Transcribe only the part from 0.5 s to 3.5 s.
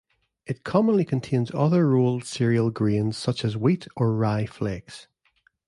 commonly contains other rolled cereal grains such